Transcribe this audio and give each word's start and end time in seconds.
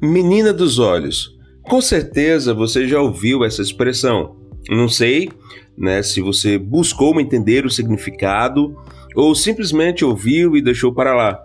Menina 0.00 0.52
dos 0.52 0.78
olhos. 0.78 1.36
Com 1.62 1.80
certeza 1.80 2.54
você 2.54 2.86
já 2.86 3.00
ouviu 3.00 3.44
essa 3.44 3.60
expressão. 3.60 4.36
Não 4.70 4.88
sei 4.88 5.28
né, 5.76 6.02
se 6.04 6.20
você 6.20 6.56
buscou 6.56 7.20
entender 7.20 7.66
o 7.66 7.70
significado 7.70 8.76
ou 9.16 9.34
simplesmente 9.34 10.04
ouviu 10.04 10.56
e 10.56 10.62
deixou 10.62 10.94
para 10.94 11.16
lá. 11.16 11.44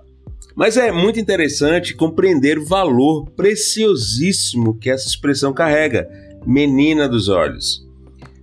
Mas 0.55 0.77
é 0.77 0.91
muito 0.91 1.19
interessante 1.19 1.95
compreender 1.95 2.59
o 2.59 2.65
valor 2.65 3.25
preciosíssimo 3.31 4.77
que 4.77 4.89
essa 4.89 5.07
expressão 5.07 5.51
carrega, 5.51 6.07
menina 6.45 7.09
dos 7.09 7.29
olhos. 7.29 7.83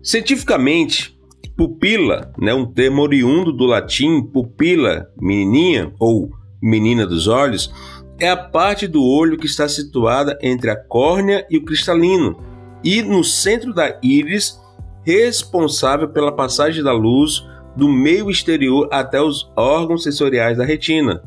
Cientificamente, 0.03 1.17
pupila, 1.57 2.33
né, 2.37 2.53
um 2.53 2.67
termo 2.67 3.03
oriundo 3.03 3.53
do 3.53 3.65
latim 3.65 4.23
pupila, 4.23 5.09
menininha 5.21 5.93
ou 6.01 6.31
menina 6.61 7.07
dos 7.07 7.29
olhos, 7.29 7.73
é 8.21 8.29
a 8.29 8.37
parte 8.37 8.87
do 8.87 9.03
olho 9.03 9.39
que 9.39 9.47
está 9.47 9.67
situada 9.67 10.39
entre 10.43 10.71
a 10.71 10.77
córnea 10.77 11.47
e 11.51 11.57
o 11.57 11.65
cristalino, 11.65 12.39
e 12.85 13.03
no 13.03 13.25
centro 13.25 13.73
da 13.73 13.99
íris, 14.03 14.61
responsável 15.03 16.09
pela 16.09 16.31
passagem 16.31 16.85
da 16.85 16.93
luz 16.93 17.45
do 17.75 17.89
meio 17.89 18.31
exterior 18.31 18.89
até 18.93 19.21
os 19.21 19.51
órgãos 19.57 20.03
sensoriais 20.03 20.59
da 20.59 20.65
retina. 20.65 21.23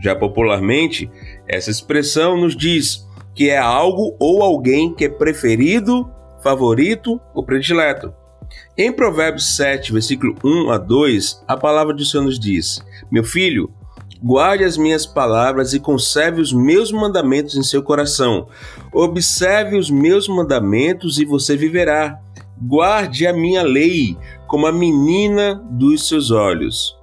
Já 0.00 0.14
popularmente, 0.14 1.10
essa 1.48 1.70
expressão 1.70 2.36
nos 2.36 2.56
diz 2.56 3.06
que 3.34 3.50
é 3.50 3.58
algo 3.58 4.16
ou 4.18 4.42
alguém 4.42 4.94
que 4.94 5.06
é 5.06 5.08
preferido, 5.08 6.08
favorito 6.42 7.20
ou 7.34 7.44
predileto. 7.44 8.12
Em 8.76 8.92
Provérbios 8.92 9.56
7, 9.56 9.92
versículo 9.92 10.36
1 10.44 10.70
a 10.70 10.78
2, 10.78 11.44
a 11.48 11.56
palavra 11.56 11.92
do 11.92 12.04
Senhor 12.04 12.24
nos 12.24 12.38
diz: 12.38 12.78
Meu 13.10 13.24
filho, 13.24 13.70
guarde 14.22 14.64
as 14.64 14.76
minhas 14.76 15.06
palavras 15.06 15.74
e 15.74 15.80
conserve 15.80 16.40
os 16.40 16.52
meus 16.52 16.90
mandamentos 16.90 17.56
em 17.56 17.62
seu 17.62 17.82
coração. 17.82 18.48
Observe 18.92 19.76
os 19.76 19.90
meus 19.90 20.28
mandamentos 20.28 21.18
e 21.18 21.24
você 21.24 21.56
viverá. 21.56 22.18
Guarde 22.60 23.26
a 23.26 23.32
minha 23.32 23.62
lei 23.62 24.16
como 24.46 24.66
a 24.66 24.72
menina 24.72 25.54
dos 25.70 26.08
seus 26.08 26.30
olhos. 26.30 26.96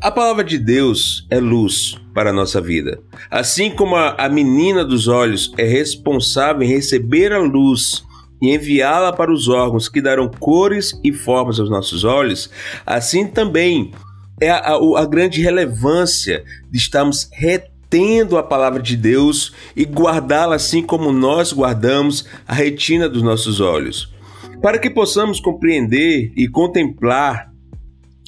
A 0.00 0.10
palavra 0.10 0.44
de 0.44 0.58
Deus 0.58 1.26
é 1.30 1.40
luz 1.40 1.98
para 2.12 2.30
a 2.30 2.32
nossa 2.32 2.60
vida. 2.60 3.00
Assim 3.30 3.70
como 3.70 3.96
a, 3.96 4.28
menina 4.28 4.84
dos 4.84 5.08
olhos 5.08 5.52
é 5.56 5.64
responsável 5.64 6.62
em 6.62 6.68
receber 6.68 7.32
a 7.32 7.38
luz 7.38 8.04
e 8.42 8.54
enviá-la 8.54 9.12
para 9.12 9.32
os 9.32 9.48
órgãos 9.48 9.88
que 9.88 10.02
darão 10.02 10.28
cores 10.28 10.92
e 11.02 11.10
formas 11.10 11.58
aos 11.58 11.70
nossos 11.70 12.04
olhos, 12.04 12.50
assim 12.84 13.26
também 13.26 13.92
é 14.40 14.50
a, 14.50 14.58
a, 14.58 15.00
a 15.00 15.06
grande 15.06 15.40
relevância 15.40 16.44
de 16.70 16.78
estarmos 16.78 17.28
retendo 17.32 18.36
a 18.36 18.42
palavra 18.42 18.82
de 18.82 18.96
Deus 18.96 19.54
e 19.76 19.84
guardá-la 19.84 20.56
assim 20.56 20.82
como 20.82 21.12
nós 21.12 21.52
guardamos 21.52 22.26
a 22.46 22.54
retina 22.54 23.08
dos 23.08 23.22
nossos 23.22 23.60
olhos. 23.60 24.12
Para 24.60 24.78
que 24.78 24.90
possamos 24.90 25.40
compreender 25.40 26.32
e 26.34 26.48
contemplar 26.48 27.53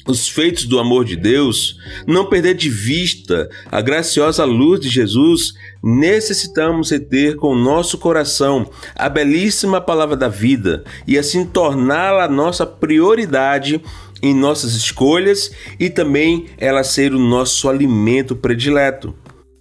os 0.07 0.27
feitos 0.27 0.65
do 0.65 0.79
amor 0.79 1.05
de 1.05 1.15
Deus, 1.15 1.77
não 2.07 2.25
perder 2.25 2.55
de 2.55 2.69
vista 2.69 3.49
a 3.71 3.81
graciosa 3.81 4.43
luz 4.45 4.79
de 4.79 4.89
Jesus, 4.89 5.53
necessitamos 5.83 6.89
ter 7.09 7.35
com 7.35 7.55
nosso 7.55 7.97
coração 7.97 8.69
a 8.95 9.09
belíssima 9.09 9.81
palavra 9.81 10.15
da 10.15 10.27
vida 10.27 10.83
e 11.07 11.17
assim 11.17 11.45
torná-la 11.45 12.27
nossa 12.27 12.65
prioridade 12.65 13.81
em 14.21 14.33
nossas 14.33 14.73
escolhas 14.73 15.51
e 15.79 15.89
também 15.89 16.47
ela 16.57 16.83
ser 16.83 17.13
o 17.13 17.19
nosso 17.19 17.69
alimento 17.69 18.35
predileto. 18.35 19.13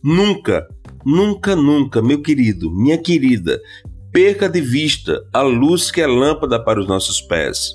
Nunca, 0.03 0.67
nunca, 1.05 1.55
nunca, 1.55 2.01
meu 2.01 2.23
querido, 2.23 2.71
minha 2.71 2.97
querida, 2.97 3.61
perca 4.13 4.49
de 4.49 4.61
vista 4.61 5.23
a 5.33 5.43
luz 5.43 5.91
que 5.91 6.01
é 6.01 6.07
lâmpada 6.07 6.63
para 6.63 6.81
os 6.81 6.87
nossos 6.87 7.21
pés. 7.21 7.73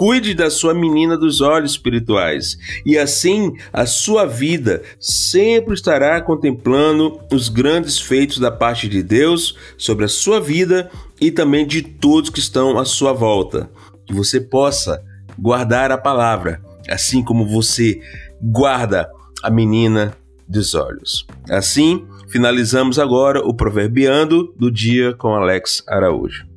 Cuide 0.00 0.32
da 0.32 0.48
sua 0.48 0.72
menina 0.72 1.14
dos 1.14 1.42
olhos 1.42 1.72
espirituais, 1.72 2.56
e 2.86 2.96
assim 2.96 3.52
a 3.70 3.84
sua 3.84 4.24
vida 4.24 4.80
sempre 4.98 5.74
estará 5.74 6.22
contemplando 6.22 7.20
os 7.30 7.50
grandes 7.50 8.00
feitos 8.00 8.38
da 8.38 8.50
parte 8.50 8.88
de 8.88 9.02
Deus 9.02 9.54
sobre 9.76 10.06
a 10.06 10.08
sua 10.08 10.40
vida 10.40 10.90
e 11.20 11.30
também 11.30 11.66
de 11.66 11.82
todos 11.82 12.30
que 12.30 12.38
estão 12.38 12.78
à 12.78 12.86
sua 12.86 13.12
volta. 13.12 13.68
Que 14.06 14.14
você 14.14 14.40
possa 14.40 15.04
guardar 15.38 15.92
a 15.92 15.98
palavra, 15.98 16.62
assim 16.88 17.22
como 17.22 17.46
você 17.46 18.00
guarda 18.40 19.06
a 19.42 19.50
menina 19.50 20.16
dos 20.48 20.74
olhos. 20.74 21.26
Assim, 21.50 22.06
finalizamos 22.26 22.98
agora 22.98 23.46
o 23.46 23.52
Proverbiando 23.52 24.54
do 24.56 24.70
dia 24.70 25.12
com 25.12 25.34
Alex 25.34 25.84
Araújo. 25.86 26.49